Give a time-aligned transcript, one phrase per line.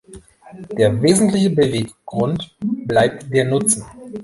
[0.79, 3.85] Der wesentliche Beweggrund bleibt der Nutzen.